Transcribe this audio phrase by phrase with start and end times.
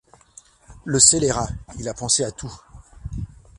[0.83, 1.47] Le scélérat,
[1.77, 2.51] il a pensé à tout!